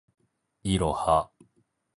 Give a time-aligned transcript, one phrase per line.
[0.63, 1.29] いろは